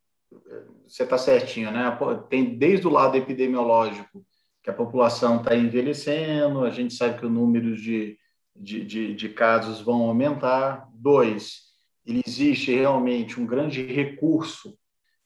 [0.87, 1.97] você está certinho, né?
[2.29, 4.25] Tem desde o lado epidemiológico
[4.63, 8.17] que a população está envelhecendo, a gente sabe que o número de
[8.55, 10.89] de, de, de casos vão aumentar.
[10.95, 11.73] Dois,
[12.05, 14.79] ele existe realmente um grande recurso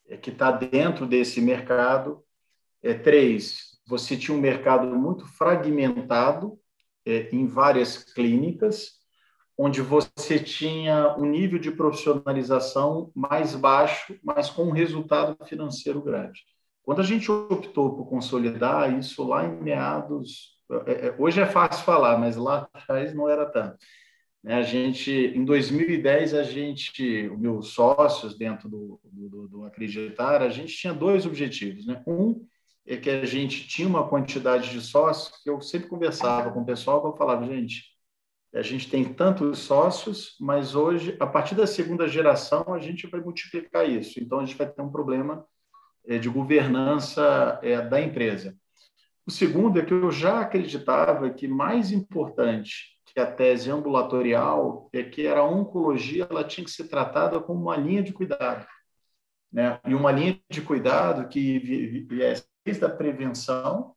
[0.09, 2.23] é, que está dentro desse mercado.
[2.83, 6.59] É, três, você tinha um mercado muito fragmentado
[7.07, 8.97] é, em várias clínicas,
[9.57, 16.43] onde você tinha um nível de profissionalização mais baixo, mas com um resultado financeiro grande.
[16.83, 21.85] Quando a gente optou por consolidar isso lá em meados é, é, hoje é fácil
[21.85, 23.79] falar, mas lá atrás não era tanto.
[24.43, 30.49] Né, a gente, em 2010, a gente, meus sócios dentro do, do, do Acreditar, a
[30.49, 31.87] gente tinha dois objetivos.
[31.87, 32.03] Né?
[32.07, 32.45] Um
[32.87, 36.67] é que a gente tinha uma quantidade de sócios que eu sempre conversava com o
[36.67, 37.85] pessoal, eu falava, gente,
[38.55, 43.21] a gente tem tantos sócios, mas hoje, a partir da segunda geração, a gente vai
[43.21, 44.19] multiplicar isso.
[44.21, 45.45] Então, a gente vai ter um problema
[46.07, 48.57] é, de governança da empresa.
[49.27, 55.03] O segundo é que eu já acreditava que mais importante que a tese ambulatorial é
[55.03, 58.67] que a oncologia ela tinha que ser tratada como uma linha de cuidado.
[59.57, 59.81] Né?
[59.87, 61.59] E uma linha de cuidado que
[62.07, 63.95] viesse desde a prevenção,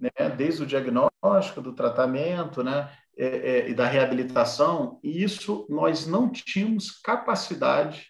[0.00, 0.10] né?
[0.34, 2.90] desde o diagnóstico, do tratamento, né?
[3.16, 8.08] É, é, e da reabilitação, e isso nós não tínhamos capacidade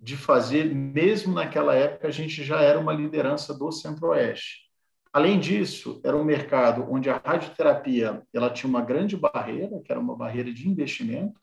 [0.00, 4.70] de fazer, mesmo naquela época, a gente já era uma liderança do Centro-Oeste.
[5.12, 10.00] Além disso, era um mercado onde a radioterapia ela tinha uma grande barreira, que era
[10.00, 11.38] uma barreira de investimento,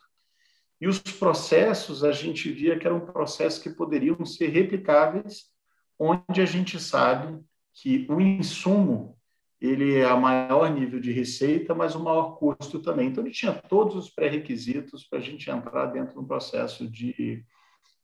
[0.86, 5.45] e os processos a gente via que eram processos que poderiam ser replicáveis,
[5.98, 7.43] onde a gente sabe
[7.74, 9.17] que o insumo
[9.60, 13.08] ele é a maior nível de receita, mas o maior custo também.
[13.08, 17.43] Então, ele tinha todos os pré-requisitos para a gente entrar dentro do processo de,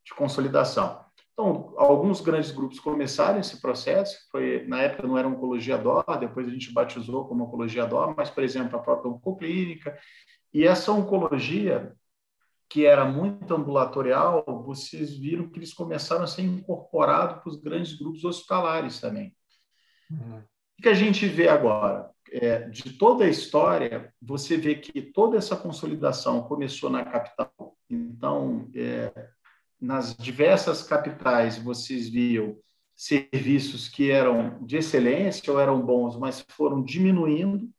[0.04, 1.06] de consolidação.
[1.34, 6.48] Então, alguns grandes grupos começaram esse processo, foi na época não era Oncologia DOR, depois
[6.48, 9.96] a gente batizou como Oncologia DOR, mas, por exemplo, a própria Oncoclínica.
[10.52, 11.96] E essa oncologia,
[12.72, 17.98] que era muito ambulatorial, vocês viram que eles começaram a ser incorporados para os grandes
[17.98, 19.36] grupos hospitalares também.
[20.10, 20.40] Uhum.
[20.80, 22.12] O que a gente vê agora?
[22.32, 27.78] é, de toda a história, você vê que toda essa consolidação começou na capital.
[27.90, 29.12] Então, é,
[29.80, 32.58] nas diversas capitais, vocês viam
[32.96, 37.70] serviços que eram de excelência ou eram bons, mas foram diminuindo,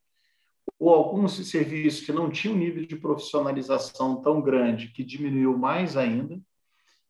[0.82, 6.40] ou alguns serviços que não tinham nível de profissionalização tão grande, que diminuiu mais ainda.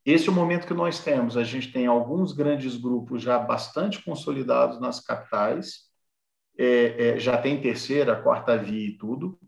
[0.04, 1.38] Esse é o momento que nós temos.
[1.38, 5.90] A gente tem alguns grandes grupos já bastante consolidados nas capitais,
[6.58, 9.38] é, é, já tem terceira, quarta via e tudo.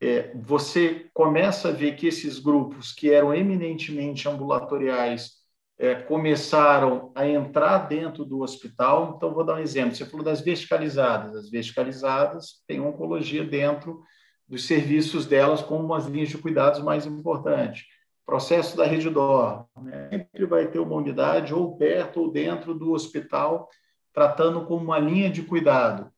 [0.00, 5.35] É, você começa a ver que esses grupos que eram eminentemente ambulatoriais
[5.78, 9.14] é, começaram a entrar dentro do hospital.
[9.16, 9.94] Então, vou dar um exemplo.
[9.94, 11.34] Você falou das verticalizadas.
[11.34, 14.02] As verticalizadas têm oncologia dentro
[14.48, 17.84] dos serviços delas como umas linhas de cuidados mais importantes.
[18.24, 19.66] Processo da rede DOR.
[19.82, 20.08] Né?
[20.10, 23.68] Sempre vai ter uma unidade ou perto ou dentro do hospital,
[24.12, 26.10] tratando como uma linha de cuidado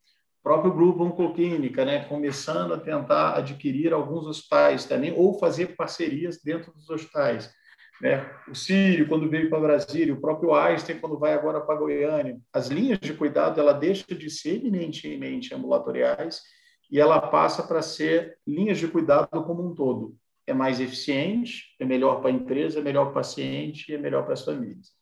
[0.49, 6.73] próprio grupo Oncoclínica, né, começando a tentar adquirir alguns hospitais também, ou fazer parcerias dentro
[6.73, 7.53] dos hospitais.
[8.01, 8.25] Né?
[8.49, 12.39] O Sírio, quando veio para Brasília, o próprio Einstein, quando vai agora para Goiânia.
[12.53, 16.43] As linhas de cuidado, ela deixa de ser eminentemente ambulatoriais
[16.91, 20.17] e ela passa para ser linhas de cuidado como um todo.
[20.47, 23.99] É mais eficiente, é melhor para a empresa, é melhor para o paciente e é
[23.99, 24.97] melhor para as famílias.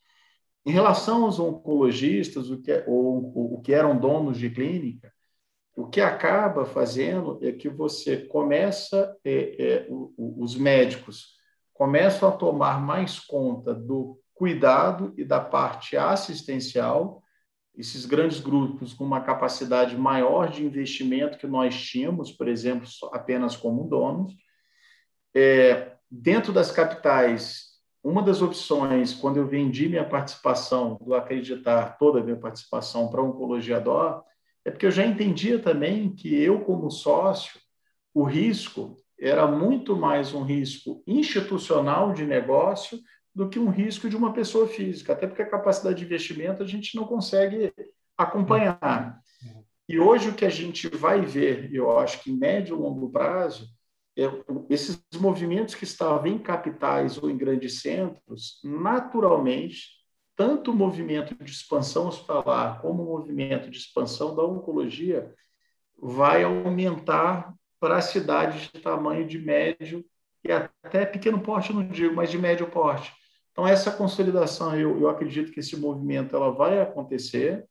[0.65, 5.13] Em relação aos oncologistas, o que, é, ou, o que eram donos de clínica,
[5.77, 9.87] o que acaba fazendo é que você começa, é, é,
[10.19, 11.36] os médicos
[11.77, 17.23] começam a tomar mais conta do cuidado e da parte assistencial,
[17.77, 23.55] esses grandes grupos com uma capacidade maior de investimento que nós tínhamos, por exemplo, apenas
[23.55, 24.35] como donos.
[25.35, 32.21] É, dentro das capitais, uma das opções, quando eu vendi minha participação, do acreditar toda
[32.21, 34.23] a minha participação para Oncologia DOR,
[34.65, 37.61] é porque eu já entendia também que eu, como sócio,
[38.15, 42.99] o risco era muito mais um risco institucional de negócio
[43.35, 46.67] do que um risco de uma pessoa física, até porque a capacidade de investimento a
[46.67, 47.73] gente não consegue
[48.17, 49.21] acompanhar.
[49.89, 53.11] E hoje o que a gente vai ver, eu acho que em médio e longo
[53.11, 53.69] prazo,
[54.19, 54.25] é
[54.71, 59.97] esses movimentos que estavam em capitais ou em grandes centros, naturalmente
[60.35, 65.35] tanto o movimento de expansão hospitalar como o movimento de expansão da oncologia
[65.99, 70.05] vai aumentar para cidades de tamanho de médio
[70.45, 73.13] e até pequeno porte, não digo, mas de médio porte.
[73.53, 77.67] Então, essa consolidação, eu, eu acredito que esse movimento ela vai acontecer.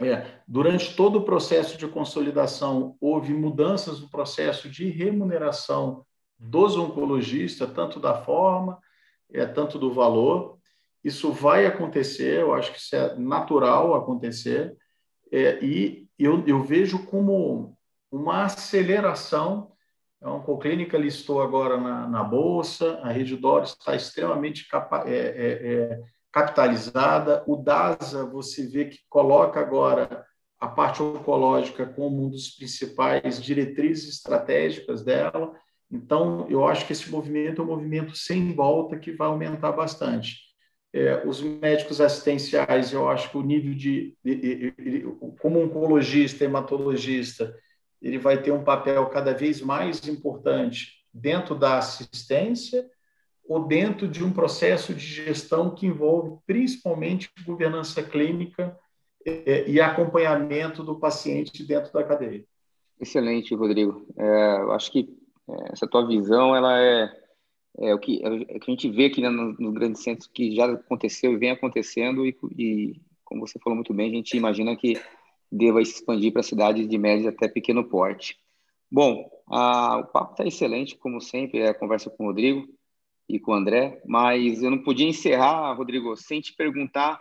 [0.00, 6.04] É, durante todo o processo de consolidação, houve mudanças no processo de remuneração
[6.38, 8.78] dos oncologistas, tanto da forma,
[9.32, 10.58] é, tanto do valor.
[11.02, 14.76] Isso vai acontecer, eu acho que isso é natural acontecer,
[15.32, 17.75] é, e eu, eu vejo como
[18.16, 19.72] uma aceleração.
[20.20, 25.72] A Oncoclínica listou agora na, na Bolsa, a Rede Doris está extremamente capa, é, é,
[25.72, 26.02] é,
[26.32, 30.24] capitalizada, o DASA, você vê que coloca agora
[30.58, 35.52] a parte oncológica como um dos principais diretrizes estratégicas dela.
[35.90, 40.46] Então, eu acho que esse movimento é um movimento sem volta que vai aumentar bastante.
[40.92, 45.02] É, os médicos assistenciais, eu acho que o nível de, de, de,
[45.40, 47.54] como oncologista, hematologista,
[48.00, 52.88] ele vai ter um papel cada vez mais importante dentro da assistência
[53.48, 58.76] ou dentro de um processo de gestão que envolve principalmente governança clínica
[59.24, 62.44] é, e acompanhamento do paciente dentro da cadeia.
[63.00, 64.06] Excelente, Rodrigo.
[64.16, 65.08] É, eu acho que
[65.48, 67.26] é, essa tua visão ela é
[67.78, 70.54] é o que, é que a gente vê aqui né, nos no grandes centros que
[70.54, 74.74] já aconteceu e vem acontecendo e, e, como você falou muito bem, a gente imagina
[74.76, 74.94] que
[75.50, 78.36] deva expandir para cidades de médio até pequeno porte.
[78.90, 82.66] Bom, a, o papo está excelente, como sempre, é a conversa com o Rodrigo
[83.28, 87.20] e com o André, mas eu não podia encerrar, Rodrigo, sem te perguntar,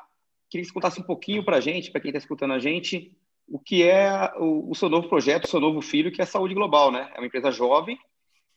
[0.49, 3.15] queria que você contasse um pouquinho para a gente, para quem está escutando a gente,
[3.47, 6.27] o que é o, o seu novo projeto, o seu novo filho, que é a
[6.27, 7.11] Saúde Global, né?
[7.15, 7.97] É uma empresa jovem,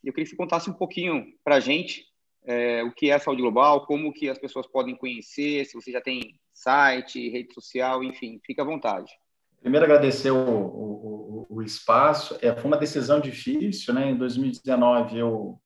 [0.04, 2.06] eu queria que você contasse um pouquinho para a gente
[2.48, 5.92] é, o que é a saúde global, como que as pessoas podem conhecer, se você
[5.92, 9.12] já tem site, rede social, enfim, fica à vontade.
[9.60, 12.38] Primeiro, agradecer o, o, o espaço.
[12.40, 14.10] É, foi uma decisão difícil, né?
[14.10, 15.60] Em 2019, eu,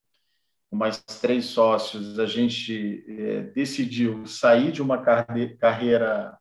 [0.71, 6.37] com mais três sócios, a gente é, decidiu sair de uma carreira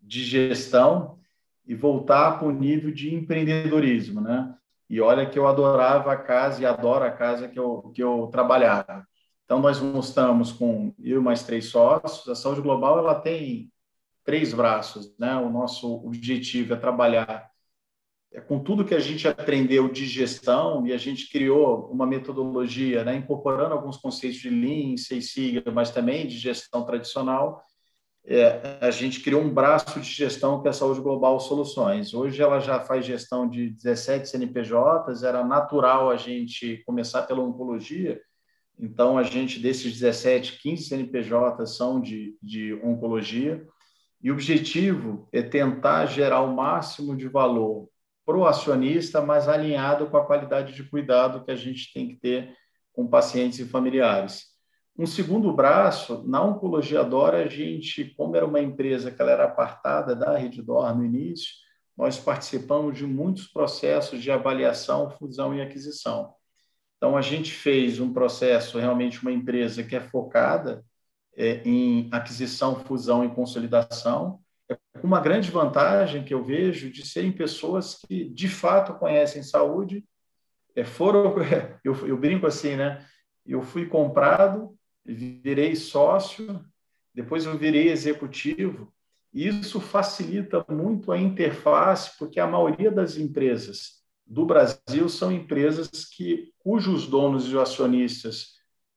[0.00, 1.18] de gestão
[1.66, 4.54] e voltar para o nível de empreendedorismo, né?
[4.88, 8.28] E olha que eu adorava a casa e adoro a casa que eu, que eu
[8.30, 9.06] trabalhava.
[9.44, 12.28] Então, nós mostramos com eu mais três sócios.
[12.28, 13.70] A saúde global ela tem
[14.24, 15.14] três braços.
[15.18, 15.36] Né?
[15.36, 17.48] O nosso objetivo é trabalhar
[18.32, 23.04] é, com tudo que a gente aprendeu de gestão, e a gente criou uma metodologia,
[23.04, 27.62] né, incorporando alguns conceitos de Lean, Six Sigma, mas também de gestão tradicional,
[28.26, 32.14] é, a gente criou um braço de gestão que é a Saúde Global Soluções.
[32.14, 38.20] Hoje ela já faz gestão de 17 CNPJs, era natural a gente começar pela oncologia,
[38.78, 43.64] então a gente, desses 17, 15 CNPJs são de, de oncologia,
[44.24, 47.90] e o objetivo é tentar gerar o máximo de valor
[48.24, 52.16] para o acionista, mas alinhado com a qualidade de cuidado que a gente tem que
[52.16, 52.56] ter
[52.94, 54.46] com pacientes e familiares.
[54.98, 59.44] Um segundo braço, na Oncologia Dora, a gente, como era uma empresa que ela era
[59.44, 61.52] apartada da Reddor no início,
[61.94, 66.32] nós participamos de muitos processos de avaliação, fusão e aquisição.
[66.96, 70.82] Então, a gente fez um processo, realmente uma empresa que é focada
[71.36, 77.32] é, em aquisição, fusão e consolidação, é uma grande vantagem que eu vejo de serem
[77.32, 80.04] pessoas que, de fato, conhecem saúde,
[80.74, 81.34] é, foram,
[81.84, 83.04] eu, eu brinco assim, né?
[83.46, 84.74] Eu fui comprado
[85.04, 86.64] virei sócio,
[87.14, 88.92] depois eu virei executivo,
[89.32, 95.90] e isso facilita muito a interface, porque a maioria das empresas do Brasil são empresas
[96.04, 98.53] que cujos donos e acionistas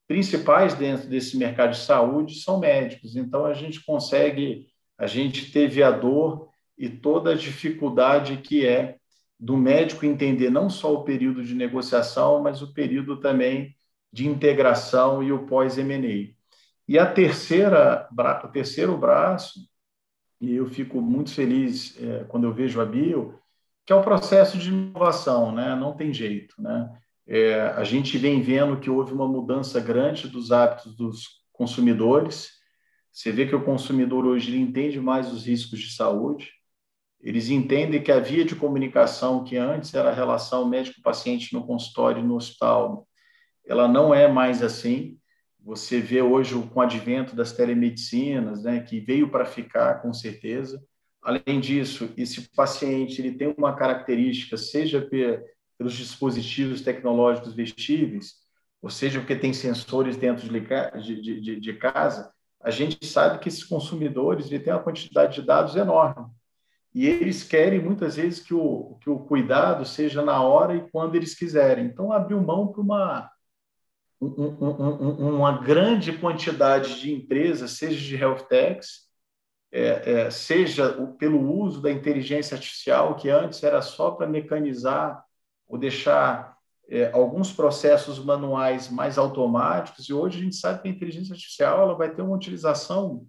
[0.08, 3.16] principais dentro desse mercado de saúde são médicos.
[3.16, 8.98] Então a gente consegue, a gente teve a dor e toda a dificuldade que é
[9.40, 13.76] do médico entender não só o período de negociação, mas o período também
[14.12, 16.34] de integração e o pós-M&A.
[16.88, 18.08] E a terceira,
[18.44, 19.60] o terceiro braço,
[20.40, 23.38] e eu fico muito feliz é, quando eu vejo a Bio,
[23.86, 25.76] que é o processo de inovação, né?
[25.76, 26.90] Não tem jeito, né?
[27.28, 32.52] É, a gente vem vendo que houve uma mudança grande dos hábitos dos consumidores.
[33.12, 36.52] Você vê que o consumidor hoje entende mais os riscos de saúde.
[37.20, 42.24] Eles entendem que a via de comunicação que antes era a relação médico-paciente no consultório
[42.24, 43.08] no hospital
[43.68, 45.20] ela não é mais assim.
[45.60, 50.82] Você vê hoje com o advento das telemedicinas, né, que veio para ficar com certeza.
[51.22, 55.02] Além disso, esse paciente ele tem uma característica, seja
[55.78, 58.36] pelos dispositivos tecnológicos vestíveis,
[58.82, 63.64] ou seja, porque tem sensores dentro de, de, de, casa, a gente sabe que esses
[63.64, 66.26] consumidores têm uma quantidade de dados enorme.
[66.94, 71.16] E eles querem muitas vezes que o, que o cuidado seja na hora e quando
[71.16, 71.86] eles quiserem.
[71.86, 73.32] Então, abriu mão para uma,
[74.20, 79.08] um, um, uma grande quantidade de empresas, seja de health techs,
[79.72, 85.24] é, é, seja pelo uso da inteligência artificial, que antes era só para mecanizar
[85.68, 86.58] ou deixar
[86.90, 91.82] é, alguns processos manuais mais automáticos, e hoje a gente sabe que a inteligência artificial
[91.82, 93.28] ela vai ter uma utilização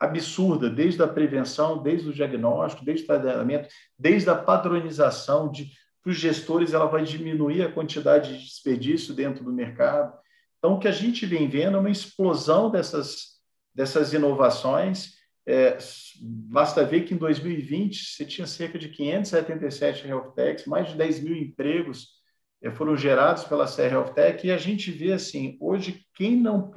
[0.00, 3.68] absurda, desde a prevenção, desde o diagnóstico, desde o tratamento,
[3.98, 5.70] desde a padronização de
[6.08, 10.16] para os gestores, ela vai diminuir a quantidade de desperdício dentro do mercado.
[10.58, 13.40] Então, o que a gente vem vendo é uma explosão dessas,
[13.74, 15.17] dessas inovações.
[15.50, 15.78] É,
[16.20, 21.20] basta ver que em 2020 você tinha cerca de 577 health techs, mais de 10
[21.20, 22.18] mil empregos
[22.60, 26.72] é, foram gerados pela CR Health Tech, e a gente vê assim, hoje, quem não.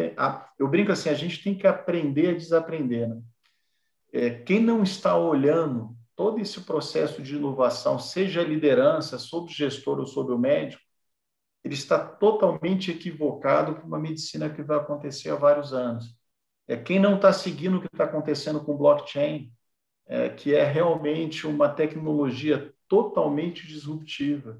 [0.57, 3.09] Eu brinco assim, a gente tem que aprender a desaprender.
[3.09, 3.21] Né?
[4.13, 9.55] É, quem não está olhando todo esse processo de inovação, seja a liderança, sobre o
[9.55, 10.83] gestor ou sobre o médico,
[11.63, 16.15] ele está totalmente equivocado com uma medicina que vai acontecer há vários anos.
[16.71, 19.51] É quem não está seguindo o que está acontecendo com blockchain,
[20.07, 24.57] é, que é realmente uma tecnologia totalmente disruptiva,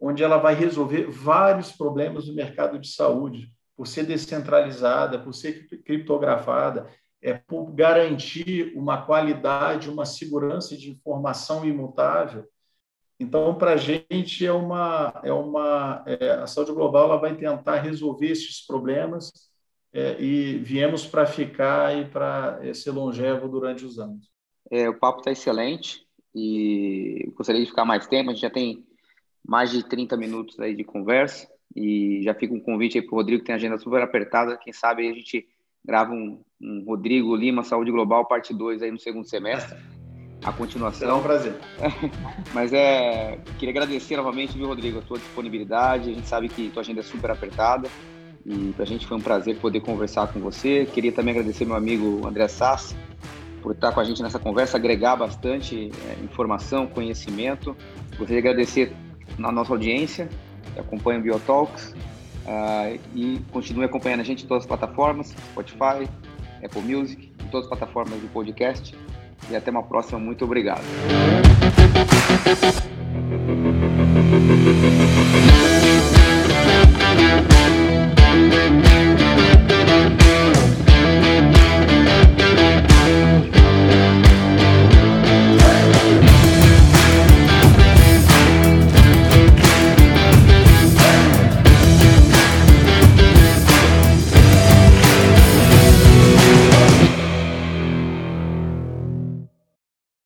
[0.00, 5.68] onde ela vai resolver vários problemas do mercado de saúde, por ser descentralizada, por ser
[5.84, 6.88] criptografada,
[7.20, 12.48] é por garantir uma qualidade, uma segurança de informação imutável.
[13.18, 17.80] Então, para a gente é uma é uma é, a saúde global ela vai tentar
[17.80, 19.49] resolver esses problemas
[19.92, 24.30] é, e viemos para ficar e para é, ser longevo durante os anos.
[24.70, 28.30] É, o papo está excelente e gostaria de ficar mais tempo.
[28.30, 28.84] A gente já tem
[29.44, 33.16] mais de 30 minutos aí de conversa e já fica um convite aí para o
[33.16, 34.56] Rodrigo, que tem agenda super apertada.
[34.56, 35.46] Quem sabe a gente
[35.84, 39.76] grava um, um Rodrigo Lima Saúde Global, parte 2 aí no segundo semestre.
[40.44, 41.10] A continuação.
[41.10, 41.54] É um prazer.
[42.54, 43.38] Mas é.
[43.58, 46.10] Queria agradecer novamente, viu, Rodrigo, a tua disponibilidade.
[46.10, 47.90] A gente sabe que tua agenda é super apertada.
[48.44, 50.86] E para a gente foi um prazer poder conversar com você.
[50.86, 52.96] Queria também agradecer meu amigo André Sass
[53.62, 57.76] por estar com a gente nessa conversa, agregar bastante é, informação, conhecimento.
[58.16, 58.92] Gostaria de agradecer
[59.38, 60.28] na nossa audiência,
[60.72, 61.94] que acompanha o Biotalks.
[62.40, 66.08] Uh, e continue acompanhando a gente em todas as plataformas, Spotify,
[66.64, 68.96] Apple Music, em todas as plataformas de podcast.
[69.50, 70.18] E até uma próxima.
[70.18, 70.82] Muito obrigado.